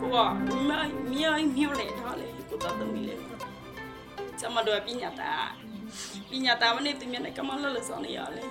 [0.00, 0.18] ကိုက
[0.68, 3.14] မိုင်းမြိုင်းမြို့လေထားလေကိုတတ်သမီးလေ
[4.40, 5.32] ကျမတို့ပညာတာ
[6.30, 8.44] ပညာတာမနေ့တမနေ့ကမလလဆောင်နေရလေ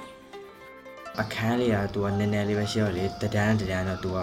[1.20, 4.18] အခန်းလေးကသူကနည်းနည်းလေးပဲရှိတော့လေတဒန်းတဒန်းတော့သူက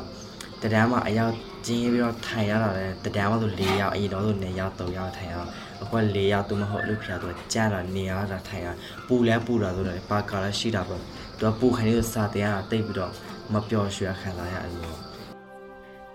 [0.62, 1.34] တဒန်းမှာအရောက်
[1.66, 5.48] ကျင်းပြီးတော့ထိုင်ရတာလေတဒန်းမှာဆို၄ယောက်အရင်တော့ဆို2ယောက်3ယောက်ထိုင်ရအောင်
[5.82, 8.68] အခုက၄ယောက်သူမဟုတ်လို့ဖျားသူကကြမ်းတာနေရတာထိုင်ရ
[9.06, 11.02] ပူလဲပူတာဆိုတော့ပါကာလည်းရှိတာပေါ့
[11.40, 13.12] သူကပူခိုင်လို့စာတင်ရတာတိတ်ပြီးတော့
[13.52, 14.92] မပျော်ရွှင်ခံစားရအဲ့လို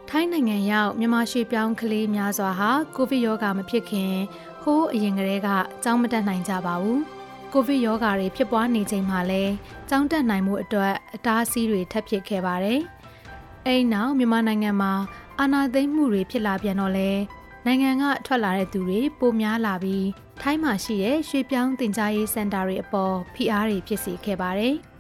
[0.10, 4.14] ထိုင်းနိုင်ငံရောက်မြန်မာရွှေပြောင်းကလေးများစွာဟာကိုဗစ်ရောဂါမဖြစ်ခင်
[4.62, 5.50] ဟိုးအရင်ကတည်းက
[5.84, 7.00] ကြောင်းမတက်နိုင်ကြပါဘူး။
[7.54, 9.44] ကိုဗစ်ရောဂါတွေဖြစ်ပွားနေချိန်မှာလဲ
[9.90, 12.80] ကြောင်းတက်နိုင်မှုအတွက်အတားအဆီးတွေထပ်ဖြစ်ခဲ့ပါတယ်။
[13.66, 14.94] အဲဒီနောက်မြန်မာနိုင်ငံမှာ
[15.40, 17.12] အာဏာသိမ်းမှုတွေဖြစ်လာပြန်တော့လဲ
[17.66, 20.08] နိုင်ငံကထွက်လာတဲ့သူတွေပိုများလာပြီး
[20.42, 24.76] ထိုင်းမှာရှိတဲ့ရွှေပြောင်းတင် जा ရေးစင်တာတွေအပေါ်ဖိအားတွေဖြစ်စေခဲ့ပါတယ်။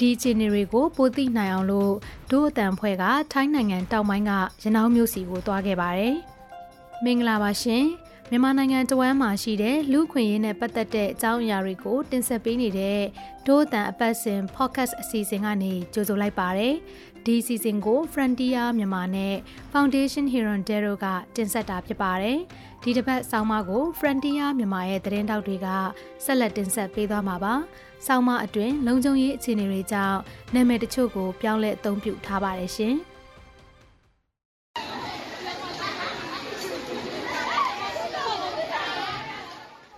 [0.00, 1.92] ဒီအခြေအနေတွေကိုပိုသိနိုင်အောင်လို့
[2.30, 6.14] ဒို့အတန်ဖွဲ့ကထိုင်းနိုင်ငံတောင်ပိုင်းကရနောင်းမြို့စီကိုတွားခဲ့ပါတယ်။
[7.04, 7.84] မင်္ဂလာပါရှင်။
[8.30, 13.00] မြန်မာနိုင်ငံတဝမ်းမှာရှိတဲ့လူခွင့်ရေးနဲ့ပတ်သက်တဲ့အကြောင်းအရာတွေကို တင်ဆက်ပေးနေတဲ့
[13.46, 16.74] ဒို့အတန်အပတ်စဉ် podcast အစီအစဉ်ကနေကြိုဆိုလိုက်ပါတယ်။
[17.24, 19.34] ဒီအစီအစဉ်ကို Frontier မြန်မာနဲ့
[19.72, 22.38] Foundation Hirondero ကတင်ဆက်တာဖြစ်ပါတယ်။
[22.82, 25.68] ဒီတစ်ပတ်ဆောင်းပါးကို Frontier မြန်မာရဲ့သတင်းတောက်တွေက
[26.24, 27.54] ဆက်လက်တင်ဆက်ပေးသွားမှာပါ။
[28.06, 30.18] ဆောင်းပါးအတွင်းလုံခြုံရေးအခြေအနေတွေကြောင့်
[30.54, 32.94] နာမည်တချို့ကိုပြောင်းလဲအသုံးပြုထားပါတယ်ရှင်။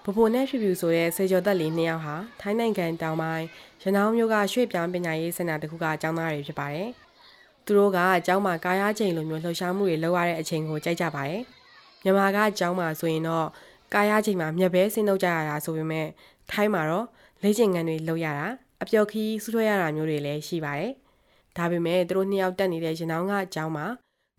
[0.05, 3.47] ပပိုနဲ့ဖြူဖြူဆိုတဲ့စေကျော်သက်လေးနှစ်ယောက်ဟာထိုင်းနိုင်ငံတောင်ပိုင်း
[3.83, 6.89] ရနောင်းမြို့ကရွှေ့ပြောင်းပညာရေးစင်တာတစ်ခုကအကြောင်းသားတွေဖြစ်ပါတယ်။
[7.65, 11.45] သူတို့ကအကြောင်းမှာကာယချိန်လိုမျိုးလှုပ်ရှားမှုတွေလုပ်ရတဲ့အချိန်ကိုကြိုက်ကြပါတယ်။
[12.05, 13.47] မြန်မာကအကြောင်းမှာဆိုရင်တော့
[13.95, 16.07] ကာယချိန်မှာမျက်ပဲဆင်းလုပ်ကြရတာဆိုပေမဲ့
[16.51, 17.07] ထိုင်းမှာတော့
[17.43, 18.47] လေ့ကျင့်ခန်းတွေလုပ်ရတာ
[18.83, 20.93] အပျော်ခီးဆူထွေးရတာမျိုးတွေလည်းရှိပါတယ်။
[21.57, 23.87] ဒါပေမဲ့သူတို့နှစ်ယောက်တက်နေတဲ့ရနောင်းကအကြောင်းမှာ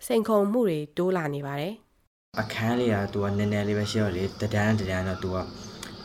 [0.06, 1.74] စိန်ခုံမှုတွေတိုးလာနေပါတယ်။
[2.42, 5.38] အခန်းလေးကသူကနည်းနည်းလေးပဲရှိတော့လေတဒန်းတဒန်းတော့သူက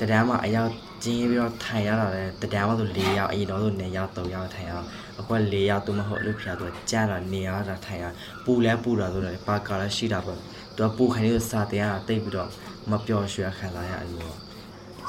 [0.01, 0.71] တဒန်းမှာအရောက်
[1.05, 4.87] ကျင်းပြီးတော့ထိုင်ရတာလေတဒန်းမှာဆို၄ယောက်အရင်တော့ဆို2ယောက်3ယောက်ထိုင်ရအောင်
[5.19, 8.05] အခုက၄ယောက်သူမဟုတ်လို့ဖျားသူကကြမ်းတာနေရတာထိုင်ရ
[8.45, 10.39] ပူလဲပူတာဆိုတော့ပါကာလည်းရှိတာပေါ့
[10.77, 12.49] သူကပူခိုင်လို့စာတင်ရတာတိတ်ပြီးတော့
[12.91, 14.31] မပျော်ရွှင်ခံစားရအဲ့လို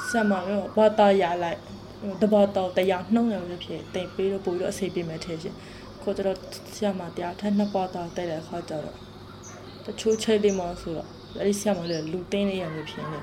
[0.09, 1.59] ဆမ်မာတော့ဘာတာရလိုက်
[2.21, 5.55] တဘာတော့တရားနှုံးရလို့ဖြစ်တိတ်ပေးလို့ပို့ပြီးတော့အစီပေးမယ်ထင်ရှင်
[6.03, 6.37] ကိုကျတော့
[6.75, 8.95] ဆရာမတရားထက်နှစ်ပါးတော့တိုက်တဲ့ခါကျတော့
[9.85, 11.07] တချို့ချိန်လေးမှဆိုတော့
[11.39, 13.19] အဲ့ဒီဆရာမလေးလူတင်းလေးရလို့ဖြစ်နေ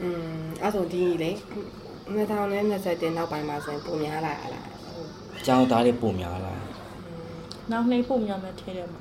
[0.00, 0.08] อื
[0.42, 1.30] มအဲ့ဆိုဒီလေ
[2.14, 4.66] 2020နောက်ပိုင်းမှာဆိုရင်ပုံများလာလား
[5.38, 6.52] အကြောင်းသားလေးပုံများလာ
[7.70, 9.00] နောက်နေ့ပုံများမယ်ထင်တယ်မှာ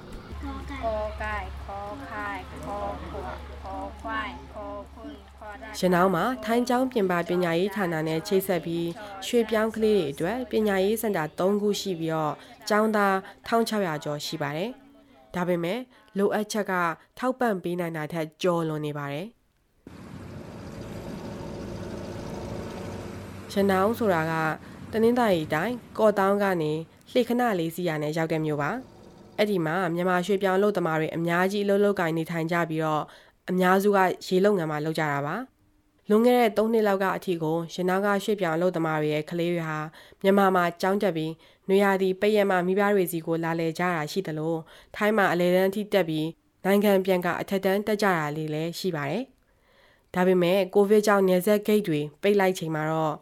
[5.79, 8.87] ရနောင်းမှာထိုင်းကျောင်းပြင်ပပညာရေးဌာနနဲ့ချိတ်ဆက်ပြီး
[9.25, 12.33] ရွှေပြောင်းကလေးတွေအတွက်ပညာရေးစင်တာ3ခုရှိပြီးတော့
[12.69, 13.13] ကျောင်းသား
[13.47, 14.69] 1600ကျော်ရှိပါတယ်။
[15.35, 15.79] ဒါပေမဲ့
[16.17, 16.73] လိုအပ်ချက်က
[17.17, 19.27] ထောက်ပံ့ပေးနိုင်တာထက်ကျော်လွန်နေပါတယ်။
[23.53, 24.33] ရနောင်းဆိုတာက
[24.91, 26.71] တနင်္သာရီတိုင်းကော့တောင်းကနေ
[27.11, 28.71] လှေခဏလေးစီရနဲ့ရောက်တဲ့မြို့ပါ။
[29.39, 33.03] အဲ့ဒီမှာမြန်မာရွှေပြောင်းလုပ်သမားတွေအများကြီးအလုပ်လုပ်ကိုင်နေထိုင်ကြပြီးတော့
[33.49, 35.35] အများစုကရေလုံငန်းမှာလုပ်ကြတာပါ။
[36.09, 39.79] လွန်ခဲ့တဲ့3နှစ်လောက်ကအထိကိုရနောင်းကရွှေပြောင်းလုပ်သမားတွေရဲ့ကလေးတွေဟာ
[40.21, 41.31] မြန်မာမှာကြောင်းတက်ပြီး
[41.67, 44.55] နွေရာသီပိတ်ရက်မှမိဘတွေစီကိုလာလည်ကြတာရှိသလို
[44.95, 46.27] ထိုင်းမှာအလဲတန်းအထိတက်ပြီး
[46.65, 49.23] နိုင်ငံပြန်ကအထက်တန်းတက်ကြတာလေးလည်းရှိပါတယ်။
[50.15, 53.15] ဒါပေမဲ့ကိုဗစ်ကြောင့်နေဆက်ဂိတ်တွေပိတ်လိုက်ချိန်မှာတော့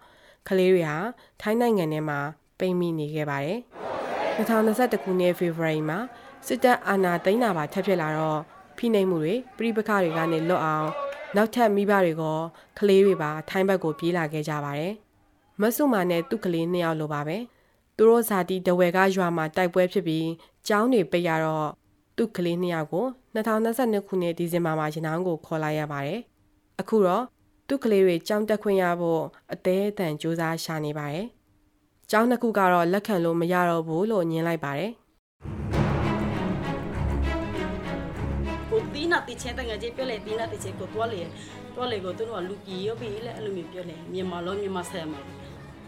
[0.47, 0.97] ကလေးတွေဟာ
[1.41, 2.19] ထိုင်းနိုင်ငံထဲမှာ
[2.59, 3.59] ပိတ်မိနေခဲ့ပါတယ်။
[4.37, 5.99] 2021ခုနှစ်ဖေဖော်ဝါရီမှာ
[6.47, 8.39] စစ်တပ်အာဏာသိမ်းတာပါထပ်ဖြစ်လာတော့
[8.77, 10.87] ဖိနှိပ်မှုတွေပြည်ပခါတွေကနေလွတ်အောင်
[11.35, 12.23] နောက်ထပ်မိဘတွေက
[12.79, 14.93] ကလေးတွေပါထိုင်းဘက်ကိုပြေးလာခဲ့ကြပါတယ်။
[15.61, 17.37] မဆုမာနဲ့သူ့ကလေးနှစ်ယောက်လိုပါပဲ။
[17.95, 20.27] သူတို့ဇာတိတဝဲကရွာမှာတိုက်ပွဲဖြစ်ပြီး
[20.67, 21.67] ကျောင်းတွေပိတ်ရတော့
[22.17, 23.05] သူ့ကလေးနှစ်ယောက်ကို
[23.35, 26.19] 2022ခုနှစ်ဒီဇင်ဘာမှာရနောင်းကိုခေါ်လာရပါတယ်။
[26.79, 27.23] အခုတော့
[27.67, 29.21] သူ့ကလေးတွေကြောင်းတက်ခွင့်ရဖို့
[29.53, 31.27] အသေးအတန်စူးစမ်းရှာနေပါတယ်။
[32.11, 34.91] ကျောင်းတစ်ခုကတော့လက်ခံလို့မရတော့ဘူးလို့ညင်းလိုက်ပါတယ်။
[38.69, 41.21] ကိုတီးနာတီချဲတငယ်ချင်းပြောလေတီးနာတီချဲကိုတွားလေ
[41.75, 45.19] တွားလေကိုသူတို့ကလူကြီးရောပြီလေအဲ့လိုမျိုးပြောလေမြန်မာလုံးမြန်မာဆဲမှာ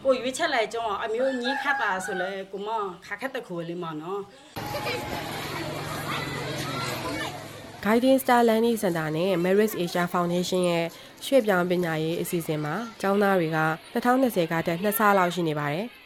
[0.03, 2.69] ကိုရွေးချက်လိုက်ကြောင်းအမျိုးညင်းခတ်တာဆိုလေကိုမ
[3.05, 4.19] ခါခက်တခုလေးမနော်
[7.85, 10.85] Guiding Star Learning Center နဲ့ Merit Asia Foundation ရဲ့
[11.25, 13.59] ရွှေ့ပြောင်းပညာရေးအစီအစဉ်မှာကျောင်းသားတွေက
[13.93, 15.87] 2020ကတည်းကနှစ်ဆလောက်ရှိနေပါတယ်။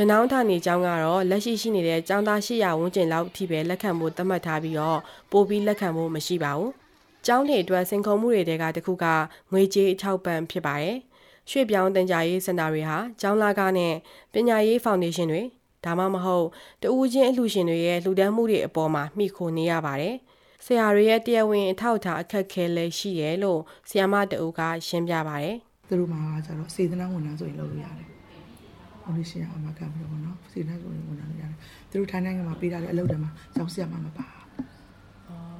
[0.00, 4.98] ရနောင်းဌာနေကျောင်းကတော့လက်ရှိရှိနေတဲ့ကျောင်းသား800ဝန်းကျင်လောက်အထိပဲလက်ခံဖို့သတ်မှတ်ထားပြီးတော့
[5.32, 6.70] ပို့ပြီးလက်ခံဖို့မရှိပါဘူး။
[7.26, 9.06] ကျောင်းတွေအတွက်စင်ခုံမှုတွေတဲကတစ်ခုက
[9.52, 10.96] ငွေကြေးအထောက်ပံ့ဖြစ်ပါတယ်။
[11.50, 13.94] ရွှေ့ပြောင်းတင် जा ရေးစင်တာတွေဟာကျောင်းလာကားနဲ့
[14.32, 15.42] ပညာရေးဖောင်ဒေးရှင်းတွေ
[15.84, 16.46] ဒါမှမဟုတ်
[16.82, 20.16] တူဦးချင်းအလှူရှင်တွေရဲ့လှူဒန်းမှုတွေအပေါ်မှာမိခိုနေရပါတယ်
[20.64, 25.56] ဆရာတွေရဲ့တရားဝင်အထောက်အထားအခက်အခဲလည်းရှိတယ်လို့ဆရာမတူကရှင်းပြပါတယ်
[25.88, 28.08] သူတို့မှာကျတော့စေတနာဝန်ထမ်းဆိုရင်လုပ်လို့ရတယ်။
[29.08, 31.58] ဟိုလိုရှင်အမကပြီးတော့ဗောနော်စေတနာဆိုရင်ဝန်ထမ်းလုပ်ရတယ်။
[31.90, 34.42] သူတို့ထိုင်းနိုင်ငံမှာပေးထားတဲ့အလုပ်တွေမှာကျောင်းဆရာမမပါဘူး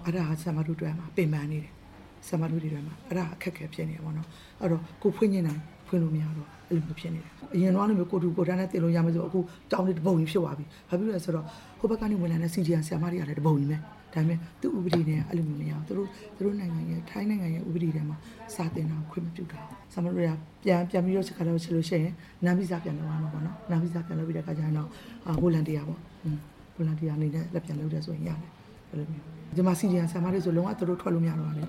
[0.05, 1.73] ။အဲ့ဒါကဆရာမတို့တွေ့မှာပင်ပန်းနေတယ်။
[2.27, 4.27] ဆရာမတို့တွေတွေ့မှာအဲ့ဒါအခက်အခဲဖြစ်နေတယ်ဗောနော်။
[4.63, 9.41] အဲ့တော့ကိုဖွင့်နေနိုင်ဖွင့်လို့မရတော့အဲ့လိုမျိုးဖြစ်နေတယ်။အရင်တော့အဲ့လိုမျိုးကိုတူကိုတန်းနဲ့တင်လို့ရမယ်ဆိုအခု
[9.73, 11.45] တောင်းနေတပုံကြီးဖြစ်သွားပြီ။ဘာဖြစ်လို့လဲဆိုတော့
[11.79, 13.79] ဟိုဘက်ကနေဝင်လာတဲ့ CGN ဆရာမတွေကလည်းတပုံကြီးပဲ။
[14.15, 18.17] ဒါပေမဲ့သူ့ဥပဒေနဲ့အဲ့လိုမျိုးမရဘူး။သူတို့သူတို့နိုင်ငံရဲ့ထိုင်းနိုင်ငံရဲ့ဥပဒေထဲမှာ
[18.55, 19.59] စာတင်တာခွင့်မပြုတာ။
[19.93, 20.31] ဆရာမတို့က
[20.65, 22.13] ပြန်ပြန်ပြီးတော့ချက်ခါတော့ချလို့ရှိရင်
[22.45, 24.89] နမ်ဗီဇာပြန်လုပ်ရမှာပေါ့နော်။နမ်ဗီဇာပြန်လုပ်ပြီးတဲ့အခါကျရင်တော့
[25.27, 26.39] အာဗိုလန်တီယာပေါ့။อืม
[26.75, 28.51] ဗိုလန်တီယာအနေနဲ့လက်ပြန်လုပ်တယ်ဆိုရင်ရတယ်။
[28.91, 29.25] အဲ့လိုမျိုး။
[29.57, 31.65] ဒီမှာ CGN ဆရာမတွေဆိုလုံးဝသူတို့ထွက်လို့မရတော့ဘူးလေ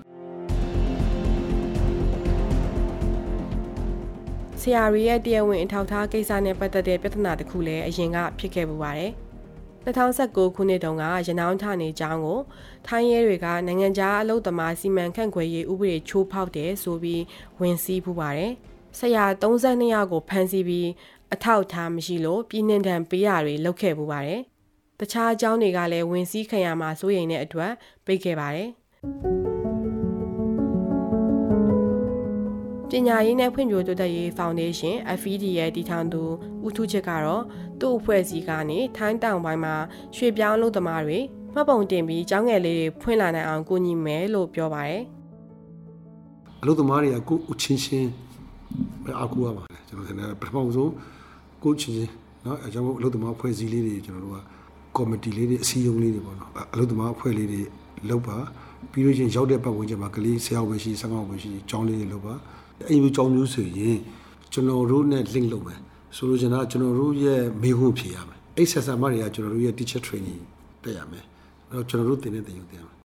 [4.60, 9.12] ဆရာရီရဲ့တရားဝင်အထောက်အထားကိစ္စနဲ့ပတ်သက်တဲ့ပြဿနာတစ်ခုလည်းအရင်ကဖြစ်ခဲ့ပူပါတယ်။
[9.98, 12.40] 2019ခုနှစ်တုန်းကရနောင်းထနေကြောင်းကို
[12.86, 17.22] ထိုင်းရဲတွေကနိုင်ငံခြားအလုပ်သမားစီမံခန့်ခွဲရေးဥပဒေချိုးဖောက်တယ်ဆိုပြီး
[17.60, 18.52] ဝင်စီးပူပါတယ်။
[18.98, 20.88] ဆရာ32ယောက်ကိုဖမ်းဆီးပြီး
[21.34, 24.40] အထောက်အထားမရှိလို့ပြည်နှင်တံပေးရတွေလုပ်ခဲ့ပူပါတယ်။
[25.00, 27.72] တခြားအကြောင်းတွေကလည်းဝင်စီးခံရမှာစိုးရိမ်တဲ့အတွက်
[28.06, 28.68] ပိတ်ခဲ့ပါတယ်။
[32.89, 36.21] ပညာရေးနဲ့ဖွံ့ဖြိုးတိုးတက်ရေးဖောင်ဒေးရှင်း FED ရဲ့တည်ထောင်သူ
[36.65, 37.43] ဦးထုချစ်ကတော့
[37.79, 39.75] သူ့အဖွဲ့အစည်းကနေထိုင်းတောင်ပိုင်းမှာ
[40.15, 41.19] ရွှေပြောင်းလုပ်သမားတွေ
[41.53, 45.01] မှတ်ပုံတင်ပြီးကျောင်းငယ်လေးတွေဖွင့်လာနိုင်အောင်ကူညီမယ်လို့ပြောပါတယ်
[46.61, 48.09] အလုပ်သမားတွေကကိုယ်အချင်းချင်း
[49.03, 50.91] ပဲအကူရပါတယ်ကျွန်တော်ထင်တယ်ပထမဆုံး
[51.63, 52.11] ကိုယ်ချင်းချင်း
[52.43, 54.37] เนาะအဲကြောင့်မို့အလုပ်သမားအဖွဲ့အစည်းလေးတွေကျွန်တော်တို့က
[54.95, 57.61] ကော်မတီလေးတွေအစည်းအရုံးလေးတွေပေါ့နော်အလုပ်သမားအဖွဲ့လေးတွေ
[58.09, 58.37] လုပ်ပါ
[58.91, 62.33] ပြီးလို့ချင်းရောက်တဲ့ပတ်ဝန်းကျင်မှာကလေးဆရာဝန်ရှိဆရာဝန်ရှိကျောင်းလေးတွေလုပ်ပါ
[62.88, 63.98] အဲ့ဒီကျောင်းမျိုးဆိုရင်
[64.52, 65.80] ကျွန်တော်တို့နဲ့ link လုပ်မယ်
[66.16, 70.40] ဆိုလိုချင်တာကျွန်တော်တို့ရဲ့မေးခွန်းဖြေရမယ်အဲ့ဆက်ဆံမတွေကကျွန်တော်တို့ရဲ့ teacher training
[70.82, 71.24] တက်ရမယ်
[71.70, 72.96] အဲ့တော့ကျွန်တော်တို့တင်တဲ့တင်ယူတင်ရမယ်။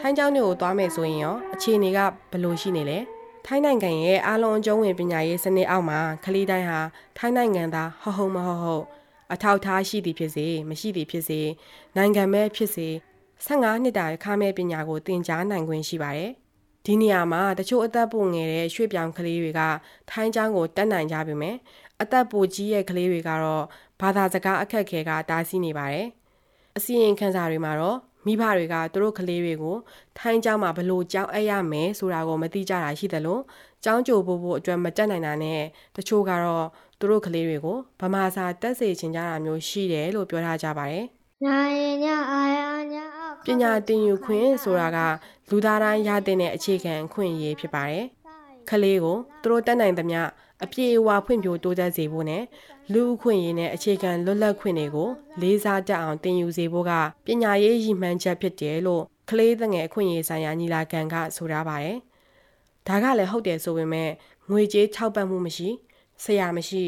[0.00, 1.98] ထိုင်းကျောင်းတွေကိုသွားမယ်ဆိုရင်ရောအခြေအနေက
[2.30, 2.98] ဘယ်လိုရှိနေလဲ။
[3.46, 6.80] ထိုင်းနိုင်ငံရဲ့အားလုံးအကျုံးဝင်ပညာရေးစနစ်အောက်မှာကလေးတိုင်းဟာ
[7.18, 8.84] ထိုင်းနိုင်ငံသားဟုတ်ဟုတ်မဟုတ်ဟုတ်
[9.32, 11.40] အထောက်အထားရှိသည်ဖြစ်စေမရှိသည်ဖြစ်စေ
[11.96, 12.88] နိုင်ငံမဲ့ဖြစ်စေ
[13.44, 16.32] 15နှစ်တာခါမဲ့ပညာကိုသင်ကြားနိုင်ခွင့်ရှိပါတယ်။
[16.84, 19.60] ဒီနေရာမှာတချို့အသက်ပိုငယ်တဲ့ရွှေ့ပြောင်းကလေးတွေက
[20.10, 21.56] ထိုင်းကျောင်းကိုတက်နိုင်ကြပြီမယ်။
[22.02, 23.64] အသက်ပိုကြီးရဲ့ကလေးတွေကတော့
[24.00, 26.06] ဘာသာစကားအခက်အခဲကတားဆီးနေပါတယ်။
[26.76, 29.76] အစီရင်ခံစာတွေမှာတော့မိဘတွေကသူတို့ကလေးတွေကို
[30.18, 33.42] ထိုင်းကျောင်းမှာဘလို့ကြောင်းအပ်ရမယ်ဆိုတာကိုမသိကြတာရှိတယ်လို့
[33.84, 35.62] ကျောင်းကြိုဖို့ဖို့အတွက်မတက်နိုင်တာနဲ့
[35.96, 36.66] တချို့ကတော့
[36.98, 41.04] သူတို့ကလေးတွေကိုဗမာစာတက်စေချင်ကြတာမျိုးရှိတယ်လို့ပြောထားကြပါတယ်။
[41.44, 42.58] ညာရင်ညအာရ
[42.92, 43.05] ညာအောက်
[43.44, 44.98] ပညာသင်ယူခွင့်ဆိုတာက
[45.48, 48.04] လူသားတိုင်းရတဲ့အခြေခံအခွင့်အရေးဖြစ်ပါတယ်။
[48.70, 50.20] ကလေးကိုသူတို့တက်နိုင်သမျှ
[50.64, 52.42] အပြည့်အဝဖွံ့ဖြိုးတိုးတက်စေဖို့နဲ့
[52.92, 55.08] လူအခွင့်အရေးနဲ့အခြေခံလွတ်လပ်ခွင့်တွေကို
[55.40, 56.92] လေးစားတတ်အောင်သင်ယူစေဖို့က
[57.26, 61.96] ပညာရေးရည်မှန်းချက်ဖြစ်တယ်လို့ကလေးသငယ်အခွင့်အရေးဆိုင်ရာညီလာခံကဆိုထားပါတယ်။
[62.86, 64.10] ဒါကလည်းဟုတ်တယ်ဆိုပေမဲ့
[64.50, 65.68] ငွေကြေးထောက်ပံ့မှုမရှိ
[66.24, 66.84] ဆရာမရှိ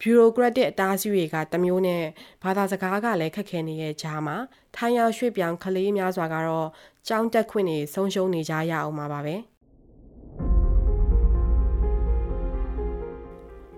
[0.00, 2.04] ဘီရိုကရက်တစ်အတားအဆီးတွေကတစ်မျိုးနဲ့
[2.42, 4.36] ဘာသာစကားကလည်းခက်ခဲနေတဲ့ကြားမှာ
[4.76, 6.68] ထိုင်းရောက်ရွှေ့ပြောင်းကလေးများစွာကတော့
[7.08, 9.36] ကြောင်းတက်ခွင့်တွေဆုံးရှုံးနေကြရအောင်ပါပါပဲ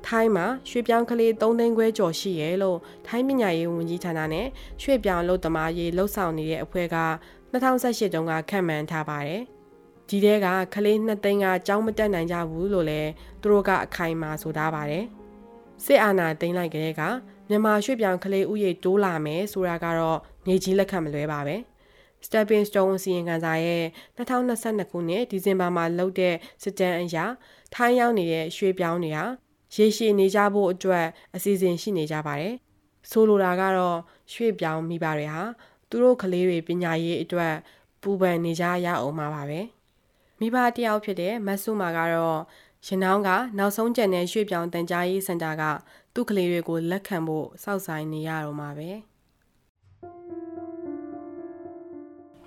[0.06, 4.46] ထိုင်းမှာရွှေ့ပြောင်းကလေး3သိန်းခွဲကျော်ရှိရဲလို့ထိုင်းပညာရေးဝန်ကြီးဌာနနဲ့
[4.82, 6.98] ရွှေ့ပြောင်းလုပ်သမားရေးလှုပ်ဆောင်နေတဲ့အဖွဲ့က
[7.52, 9.42] 2018တုန်းကခန့်မှန်းထားပါတယ်။
[10.08, 15.04] ဒီတဲကကလေး2သိန်းကကြောင်းမတက်နိုင်ကြဘူးလို့လည်းသူတို့ကအခိုင်အမာဆိုထားပါတယ်။
[15.84, 17.02] စစ်အာဏာသိမ်းလိုက်ကြတဲ့က
[17.48, 21.56] မြန်မာရွှေ့ပြောင်းကလေးဥယေတိုးလာမယ်ဆိုတာကတော့နေကြီးလက်ခံမလွဲပါပဲ။
[22.26, 23.84] Stepping Stone စီရင်ခံစာရဲ့
[24.16, 27.16] 2022ခုနှစ်ဒီဇင်ဘာမှာလုပ်တဲ့စစ်တမ်းအရ
[27.74, 29.24] ထိုင်းရောက်နေတဲ့ရွှေ့ပြောင်းတွေဟာ
[29.76, 32.54] ရေရှည်နေကြဖို့အတွက်အစီအစဉ်ရှိနေကြပါတယ်။
[33.10, 33.98] ဆိုလိုတာကတော့
[34.32, 35.42] ရွှေ့ပြောင်းမိဘတွေဟာ
[35.88, 37.54] သူတို့ကလေးတွေပညာရေးအတွက်
[38.02, 39.60] ပူပန်နေကြရအောင်မှာပါပဲ။
[40.44, 42.40] မိဘတယောက်ဖြစ်တဲ့မတ်ဆုမာကတော့
[42.86, 45.62] ရနောင်းကနောက်ဆုံးကျန်တဲ့ရွှေ့ပြောင်းတန်ကြားရေးစင်တာက
[46.14, 48.90] သူ့ကလေးတွေကိုလက်ခံဖို့စောင့်ဆိုင်နေရတော့မှာပဲ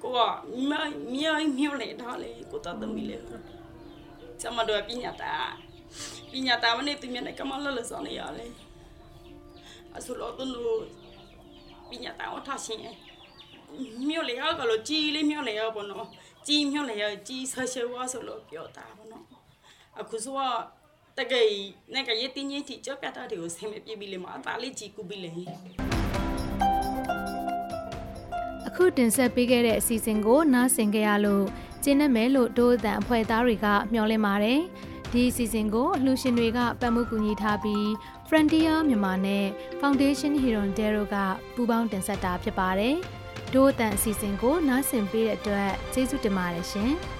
[0.02, 0.20] ကိုက
[0.70, 3.18] မြိုင်မြိုင်မြို့လေထားလေကိုတသမီးလေ
[4.42, 5.34] ကျမတို့ပညာတာ
[6.32, 8.46] ပညာတာမနဲ့သူမြနဲ့ကမလလဆောင်နေရလေ
[9.96, 10.80] အဆလို့တော့
[11.90, 12.80] ပညာတာအထားရှင်
[14.10, 16.08] မြို့လေကလို့ကြီးလေးမြို့လေရပေါ့နော်
[16.48, 19.24] ကြီးမြို့လေရကြီးဆရှဝါဆိုလို့ပြောတာပေါ့နော်
[20.00, 20.36] အခုဆို
[21.18, 21.48] တကယ်
[21.94, 25.32] နဲ့ကရတင်ကြီးတီကြောက်ပြတာတွေကိုဆင်မပြေပြီလေမအသားလေးကြီးကူပြီလေ
[28.68, 31.46] အခုတင်ဆက်ပေးခဲ့တဲ့အစီအစဉ်ကိုနားဆင်ကြရလို့
[31.84, 34.62] ကျင်းနေမယ်လို့ဒိုးအတန်အဖွဲ့သားတွေကမျှော်လင့်ပါတယ်
[35.14, 37.86] ဒီအစီအစဉ်ကိုအလှူရှင်တွေကပတ်မှုကူညီထားပြီး
[38.28, 39.46] Frontier မြန်မာနဲ့
[39.82, 41.16] Foundation Hero Dero က
[41.56, 42.98] ပူးပေါင်းတင်ဆက်တာဖြစ်ပါတယ်။
[43.54, 46.92] ဒို့အတန်အစီအစဉ်ကိုနားဆင်ပေးတဲ့အတွက်ကျေးဇူးတင်ပါတယ်ရှင်။